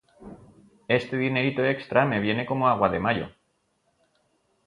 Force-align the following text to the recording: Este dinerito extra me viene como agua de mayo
Este 0.99 1.15
dinerito 1.15 1.63
extra 1.63 2.07
me 2.07 2.19
viene 2.19 2.47
como 2.47 2.67
agua 2.67 2.89
de 2.89 2.97
mayo 2.97 3.27